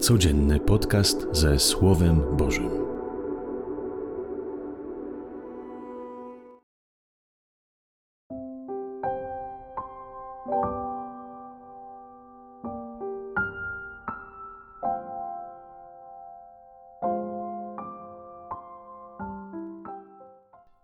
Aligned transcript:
Codzienny 0.00 0.60
podcast 0.60 1.26
ze 1.32 1.58
Słowem 1.58 2.36
Bożym. 2.36 2.70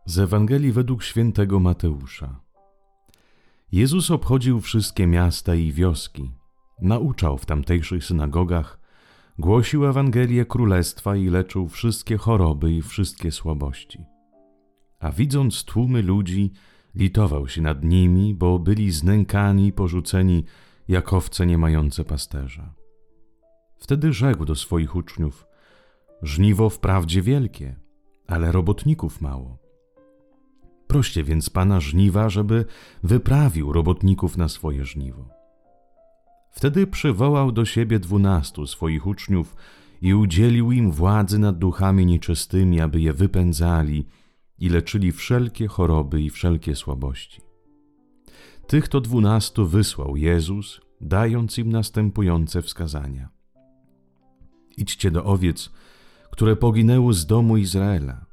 Z 0.07 0.19
Ewangelii 0.19 0.73
według 0.73 1.03
świętego 1.03 1.61
Mateusza. 1.61 2.41
Jezus 3.73 4.11
obchodził 4.11 4.61
wszystkie 4.61 5.07
miasta 5.07 5.55
i 5.55 5.73
wioski, 5.73 6.31
nauczał 6.81 7.39
w 7.39 7.47
tamtejszych 7.47 8.05
synagogach, 8.05 8.82
głosił 9.43 9.87
Ewangelię 9.87 10.45
Królestwa 10.45 11.17
i 11.17 11.27
leczył 11.29 11.69
wszystkie 11.69 12.17
choroby 12.17 12.73
i 12.73 12.83
wszystkie 12.83 13.31
słabości. 13.31 14.05
A 15.01 15.13
widząc 15.13 15.65
tłumy 15.65 16.03
ludzi, 16.03 16.53
litował 16.95 17.49
się 17.49 17.63
nad 17.63 17.85
nimi, 17.85 18.35
bo 18.35 18.59
byli 18.59 18.91
znękani 18.91 19.67
i 19.67 19.73
porzuceni 19.73 20.45
jak 20.89 21.13
owce 21.13 21.47
nie 21.47 21.59
mające 21.59 22.05
pasterza. 22.05 22.75
Wtedy 23.77 24.13
rzekł 24.13 24.45
do 24.45 24.55
swoich 24.55 24.97
uczniów: 24.97 25.47
Żniwo 26.23 26.71
wprawdzie 26.71 27.23
wielkie, 27.23 27.77
ale 28.27 28.53
robotników 28.53 29.21
mało. 29.21 29.59
Proście 30.87 31.25
więc 31.25 31.51
pana 31.51 31.81
żniwa, 31.81 32.29
żeby 32.29 32.65
wyprawił 33.03 33.73
robotników 33.73 34.37
na 34.37 34.49
swoje 34.49 34.85
żniwo. 34.85 35.42
Wtedy 36.53 36.87
przywołał 36.87 37.53
do 37.53 37.65
siebie 37.65 37.99
dwunastu 37.99 38.67
swoich 38.67 39.07
uczniów 39.07 39.57
i 40.03 40.15
udzielił 40.15 40.73
im 40.73 40.91
władzy 40.91 41.39
nad 41.39 41.59
duchami 41.59 42.07
nieczystymi, 42.07 42.81
aby 42.81 43.01
je 43.01 43.13
wypędzali 43.13 44.07
i 44.59 44.69
leczyli 44.69 45.13
wszelkie 45.13 45.67
choroby 45.69 46.23
i 46.23 46.31
wszelkie 46.31 46.77
słabości. 46.77 47.41
Tych 48.67 48.89
to 48.89 49.01
dwunastu 49.01 49.67
wysłał 49.67 50.17
Jezus, 50.17 50.81
dając 51.01 51.59
im 51.59 51.71
następujące 51.71 52.63
wskazania. 52.63 53.29
Idźcie 54.77 55.11
do 55.11 55.25
owiec, 55.25 55.71
które 56.31 56.57
poginęły 56.57 57.15
z 57.15 57.27
domu 57.27 57.57
Izraela. 57.57 58.27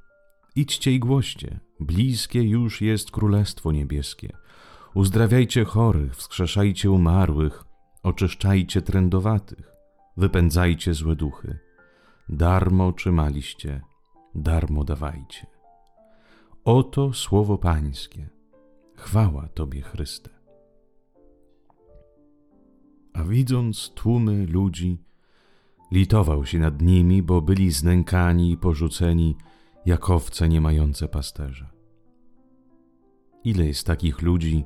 Idźcie 0.56 0.92
i 0.92 1.00
głoście, 1.00 1.60
bliskie 1.80 2.44
już 2.44 2.82
jest 2.82 3.12
Królestwo 3.12 3.72
Niebieskie. 3.72 4.38
Uzdrawiajcie 4.94 5.66
chorych, 5.66 6.16
wskrzeszajcie 6.16 6.92
umarłych, 6.92 7.69
oczyszczajcie 8.04 8.82
trędowatych, 8.82 9.72
wypędzajcie 10.18 10.94
złe 10.94 11.16
duchy. 11.16 11.60
Darmo 12.30 12.88
otrzymaliście, 12.88 13.82
darmo 14.36 14.84
dawajcie. 14.84 15.48
Oto 16.66 17.14
słowo 17.14 17.58
Pańskie. 17.58 18.30
Chwała 18.96 19.48
Tobie, 19.48 19.82
Chryste. 19.82 20.30
A 23.14 23.24
widząc 23.24 23.90
tłumy 23.90 24.46
ludzi, 24.48 25.04
litował 25.92 26.46
się 26.46 26.60
nad 26.60 26.82
nimi, 26.82 27.24
bo 27.24 27.42
byli 27.42 27.72
znękani 27.72 28.52
i 28.52 28.58
porzuceni, 28.58 29.36
jak 29.86 30.10
owce 30.10 30.50
nie 30.50 30.62
mające 30.62 31.08
pasterza. 31.08 31.72
Ile 33.44 33.66
jest 33.66 33.88
takich 33.88 34.22
ludzi, 34.22 34.66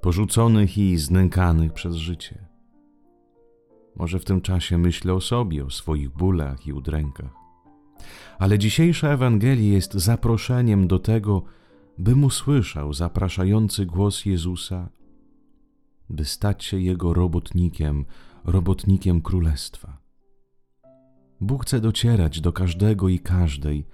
porzuconych 0.00 0.78
i 0.78 0.98
znękanych 0.98 1.72
przez 1.72 1.94
życie? 1.94 2.51
Może 3.96 4.18
w 4.18 4.24
tym 4.24 4.40
czasie 4.40 4.78
myślę 4.78 5.14
o 5.14 5.20
sobie, 5.20 5.64
o 5.64 5.70
swoich 5.70 6.10
bólach 6.10 6.66
i 6.66 6.72
udrękach. 6.72 7.32
Ale 8.38 8.58
dzisiejsza 8.58 9.08
Ewangelia 9.08 9.72
jest 9.72 9.94
zaproszeniem 9.94 10.88
do 10.88 10.98
tego, 10.98 11.42
bym 11.98 12.24
usłyszał 12.24 12.92
zapraszający 12.92 13.86
głos 13.86 14.26
Jezusa, 14.26 14.88
by 16.10 16.24
stać 16.24 16.64
się 16.64 16.80
Jego 16.80 17.14
robotnikiem, 17.14 18.04
robotnikiem 18.44 19.20
Królestwa. 19.20 19.98
Bóg 21.40 21.64
chce 21.64 21.80
docierać 21.80 22.40
do 22.40 22.52
każdego 22.52 23.08
i 23.08 23.18
każdej, 23.18 23.86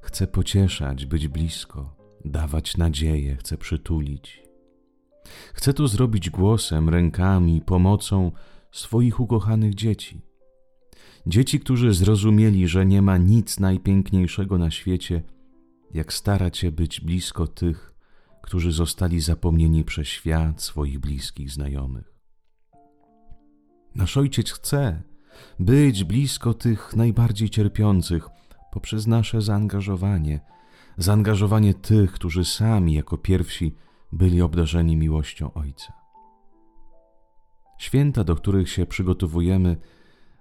chce 0.00 0.26
pocieszać, 0.26 1.06
być 1.06 1.28
blisko, 1.28 1.96
dawać 2.24 2.76
nadzieję, 2.76 3.36
chce 3.36 3.58
przytulić. 3.58 4.42
Chce 5.54 5.74
to 5.74 5.88
zrobić 5.88 6.30
głosem, 6.30 6.88
rękami, 6.88 7.60
pomocą 7.60 8.32
swoich 8.78 9.20
ukochanych 9.20 9.74
dzieci. 9.74 10.20
Dzieci, 11.26 11.60
którzy 11.60 11.94
zrozumieli, 11.94 12.68
że 12.68 12.86
nie 12.86 13.02
ma 13.02 13.16
nic 13.16 13.60
najpiękniejszego 13.60 14.58
na 14.58 14.70
świecie, 14.70 15.22
jak 15.94 16.12
starać 16.12 16.58
się 16.58 16.72
być 16.72 17.00
blisko 17.00 17.46
tych, 17.46 17.94
którzy 18.42 18.72
zostali 18.72 19.20
zapomnieni 19.20 19.84
przez 19.84 20.08
świat 20.08 20.62
swoich 20.62 20.98
bliskich 20.98 21.50
znajomych. 21.50 22.14
Nasz 23.94 24.16
ojciec 24.16 24.50
chce 24.50 25.02
być 25.58 26.04
blisko 26.04 26.54
tych 26.54 26.96
najbardziej 26.96 27.50
cierpiących 27.50 28.28
poprzez 28.72 29.06
nasze 29.06 29.42
zaangażowanie, 29.42 30.40
zaangażowanie 30.96 31.74
tych, 31.74 32.12
którzy 32.12 32.44
sami 32.44 32.94
jako 32.94 33.18
pierwsi 33.18 33.74
byli 34.12 34.42
obdarzeni 34.42 34.96
miłością 34.96 35.52
Ojca. 35.52 35.97
Święta, 37.78 38.24
do 38.24 38.36
których 38.36 38.70
się 38.70 38.86
przygotowujemy, 38.86 39.76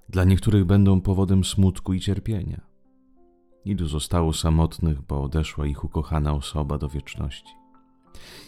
dla 0.10 0.24
niektórych 0.24 0.66
będą 0.66 1.02
powodem 1.02 1.44
smutku 1.44 1.94
i 1.94 2.00
cierpienia. 2.00 2.62
Ilu 3.66 3.88
zostało 3.88 4.34
samotnych, 4.34 5.02
bo 5.02 5.24
odeszła 5.24 5.66
ich 5.68 5.84
ukochana 5.84 6.34
osoba 6.34 6.78
do 6.78 6.90
wieczności. 6.90 7.52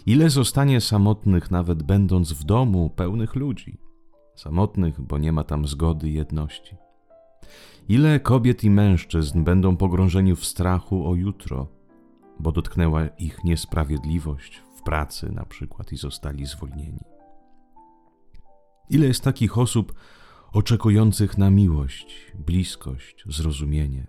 Ile 0.05 0.29
zostanie 0.29 0.81
samotnych, 0.81 1.51
nawet 1.51 1.83
będąc 1.83 2.33
w 2.33 2.43
domu 2.43 2.89
pełnych 2.89 3.35
ludzi, 3.35 3.77
samotnych, 4.35 5.01
bo 5.01 5.17
nie 5.17 5.31
ma 5.31 5.43
tam 5.43 5.67
zgody 5.67 6.09
i 6.09 6.13
jedności. 6.13 6.75
Ile 7.89 8.19
kobiet 8.19 8.63
i 8.63 8.69
mężczyzn 8.69 9.43
będą 9.43 9.77
pogrążeni 9.77 10.35
w 10.35 10.45
strachu 10.45 11.09
o 11.09 11.15
jutro, 11.15 11.67
bo 12.39 12.51
dotknęła 12.51 13.07
ich 13.07 13.43
niesprawiedliwość 13.43 14.63
w 14.75 14.81
pracy 14.81 15.31
na 15.31 15.45
przykład 15.45 15.91
i 15.91 15.97
zostali 15.97 16.45
zwolnieni. 16.45 17.18
Ile 18.89 19.07
jest 19.07 19.23
takich 19.23 19.57
osób 19.57 19.93
oczekujących 20.51 21.37
na 21.37 21.49
miłość, 21.49 22.31
bliskość, 22.45 23.23
zrozumienie 23.27 24.07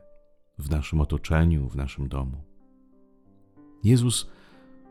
w 0.58 0.70
naszym 0.70 1.00
otoczeniu, 1.00 1.68
w 1.68 1.76
naszym 1.76 2.08
domu. 2.08 2.44
Jezus 3.84 4.30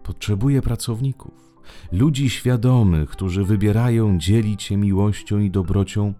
potrzebuje 0.03 0.61
pracowników, 0.61 1.55
ludzi 1.91 2.29
świadomych, 2.29 3.09
którzy 3.09 3.43
wybierają 3.43 4.17
dzielić 4.17 4.63
się 4.63 4.77
miłością 4.77 5.39
i 5.39 5.51
dobrocią, 5.51 6.13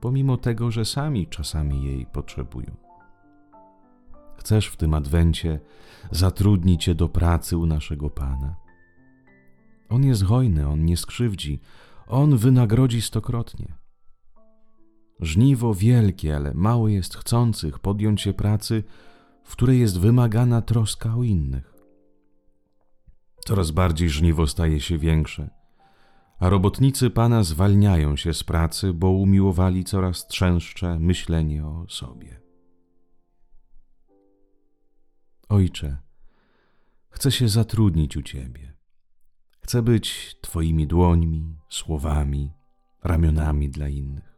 pomimo 0.00 0.36
tego, 0.36 0.70
że 0.70 0.84
sami 0.84 1.26
czasami 1.26 1.84
jej 1.84 2.06
potrzebują. 2.06 2.76
Chcesz 4.38 4.66
w 4.66 4.76
tym 4.76 4.94
adwencie 4.94 5.60
zatrudnić 6.10 6.84
się 6.84 6.94
do 6.94 7.08
pracy 7.08 7.56
u 7.56 7.66
naszego 7.66 8.10
Pana. 8.10 8.56
On 9.88 10.04
jest 10.04 10.24
hojny, 10.24 10.68
on 10.68 10.84
nie 10.84 10.96
skrzywdzi, 10.96 11.60
on 12.06 12.36
wynagrodzi 12.36 13.02
stokrotnie. 13.02 13.74
Żniwo 15.20 15.74
wielkie, 15.74 16.36
ale 16.36 16.54
mało 16.54 16.88
jest 16.88 17.16
chcących 17.16 17.78
podjąć 17.78 18.20
się 18.20 18.32
pracy, 18.32 18.84
w 19.44 19.52
której 19.52 19.80
jest 19.80 20.00
wymagana 20.00 20.62
troska 20.62 21.16
o 21.16 21.22
innych. 21.22 21.74
Coraz 23.46 23.70
bardziej 23.70 24.10
żniwo 24.10 24.46
staje 24.46 24.80
się 24.80 24.98
większe, 24.98 25.50
a 26.38 26.48
robotnicy 26.48 27.10
Pana 27.10 27.42
zwalniają 27.42 28.16
się 28.16 28.34
z 28.34 28.44
pracy, 28.44 28.92
bo 28.92 29.10
umiłowali 29.10 29.84
coraz 29.84 30.26
trzęssze 30.26 30.98
myślenie 30.98 31.66
o 31.66 31.86
sobie. 31.88 32.40
Ojcze, 35.48 35.96
chcę 37.10 37.32
się 37.32 37.48
zatrudnić 37.48 38.16
u 38.16 38.22
Ciebie. 38.22 38.75
Chcę 39.66 39.82
być 39.82 40.36
Twoimi 40.40 40.86
dłońmi, 40.86 41.58
słowami, 41.68 42.52
ramionami 43.04 43.70
dla 43.70 43.88
innych. 43.88 44.36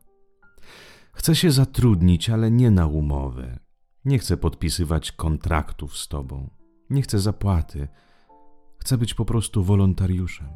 Chcę 1.12 1.36
się 1.36 1.50
zatrudnić, 1.50 2.30
ale 2.30 2.50
nie 2.50 2.70
na 2.70 2.86
umowę. 2.86 3.58
Nie 4.04 4.19
chcę 4.19 4.36
podpisywać 4.36 5.12
kontraktów 5.12 5.98
z 5.98 6.08
Tobą. 6.08 6.50
Nie 6.90 7.02
chcę 7.02 7.19
zapłaty. 7.19 7.88
Chcę 8.78 8.98
być 8.98 9.14
po 9.14 9.25
prostu 9.25 9.64
wolontariuszem. 9.64 10.48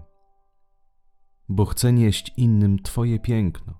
Bo 1.49 1.65
chcę 1.65 1.93
nieść 1.93 2.33
innym 2.37 2.79
Twoje 2.79 3.19
piękno. 3.19 3.79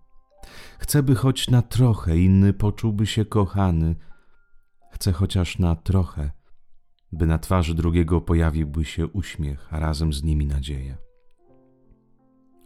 Chcę, 0.79 1.03
by 1.03 1.15
choć 1.15 1.51
na 1.51 1.63
trochę 1.63 2.19
inny 2.19 2.53
poczułby 2.53 3.07
się 3.07 3.25
kochany. 3.25 3.97
Chcę 4.91 5.13
chociaż 5.13 5.59
na 5.59 5.77
trochę 5.77 6.42
by 7.13 7.27
na 7.27 7.39
twarzy 7.39 7.75
drugiego 7.75 8.21
pojawiłby 8.21 8.85
się 8.85 9.07
uśmiech, 9.07 9.75
a 9.75 9.81
razem 9.81 10.13
z 10.13 10.23
nimi 10.23 10.47
nadzieja. 10.47 10.97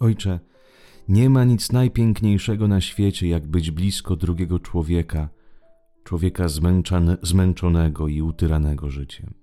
Ojcze, 0.01 0.41
Nie 1.09 1.31
ma 1.31 1.45
nic 1.45 1.73
najpiękniejszego 1.73 2.69
na 2.69 2.81
świecie, 2.81 3.29
jak 3.29 3.47
być 3.47 3.71
blisko 3.71 4.17
drugiego 4.17 4.59
człowieka, 4.59 5.29
człowieka 6.05 6.47
zmęczonego 7.23 8.09
i 8.09 8.23
utyranego 8.23 8.91
życiem. 8.91 9.35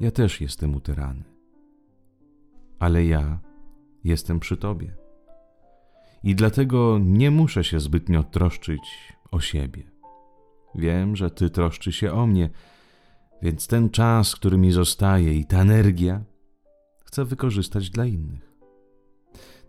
Ja 0.00 0.10
też 0.10 0.40
jestem 0.40 0.74
utyrany, 0.74 1.24
ale 2.78 3.04
ja 3.04 3.38
jestem 4.04 4.40
przy 4.40 4.56
Tobie. 4.56 4.94
I 6.22 6.34
dlatego 6.34 6.98
nie 7.02 7.30
muszę 7.30 7.64
się 7.64 7.80
zbytnio 7.80 8.22
troszczyć 8.22 9.12
o 9.30 9.40
siebie. 9.40 9.82
Wiem, 10.74 11.16
że 11.16 11.30
Ty 11.30 11.50
troszczy 11.50 11.92
się 11.92 12.12
o 12.12 12.26
mnie, 12.26 12.50
więc 13.42 13.66
ten 13.66 13.90
czas, 13.90 14.36
który 14.36 14.58
mi 14.58 14.72
zostaje 14.72 15.34
i 15.34 15.46
ta 15.46 15.60
energia 15.60 16.24
chcę 17.04 17.24
wykorzystać 17.24 17.90
dla 17.90 18.04
innych. 18.04 18.52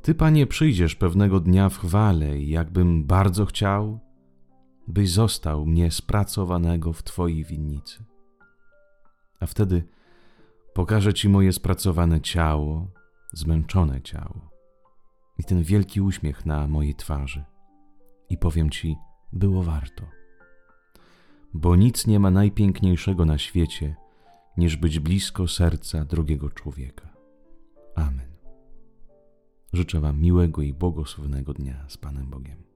Ty, 0.01 0.15
Panie, 0.15 0.47
przyjdziesz 0.47 0.95
pewnego 0.95 1.39
dnia 1.39 1.69
w 1.69 1.77
chwale 1.77 2.39
i 2.39 2.49
jakbym 2.49 3.05
bardzo 3.05 3.45
chciał, 3.45 3.99
byś 4.87 5.11
został 5.11 5.65
mnie 5.65 5.91
spracowanego 5.91 6.93
w 6.93 7.03
Twojej 7.03 7.43
winnicy. 7.43 8.03
A 9.39 9.45
wtedy 9.45 9.83
pokażę 10.73 11.13
Ci 11.13 11.29
moje 11.29 11.53
spracowane 11.53 12.21
ciało, 12.21 12.87
zmęczone 13.33 14.01
ciało 14.01 14.49
i 15.37 15.43
ten 15.43 15.63
wielki 15.63 16.01
uśmiech 16.01 16.45
na 16.45 16.67
mojej 16.67 16.95
twarzy. 16.95 17.43
I 18.29 18.37
powiem 18.37 18.69
Ci, 18.69 18.95
było 19.33 19.63
warto. 19.63 20.03
Bo 21.53 21.75
nic 21.75 22.07
nie 22.07 22.19
ma 22.19 22.31
najpiękniejszego 22.31 23.25
na 23.25 23.37
świecie, 23.37 23.95
niż 24.57 24.77
być 24.77 24.99
blisko 24.99 25.47
serca 25.47 26.05
drugiego 26.05 26.49
człowieka. 26.49 27.09
Amen. 27.95 28.31
Życzę 29.73 29.99
Wam 29.99 30.21
miłego 30.21 30.61
i 30.61 30.73
błogosławionego 30.73 31.53
dnia 31.53 31.85
z 31.87 31.97
Panem 31.97 32.29
Bogiem. 32.29 32.66